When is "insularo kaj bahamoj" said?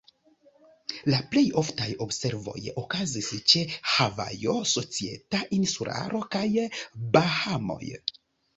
5.61-7.83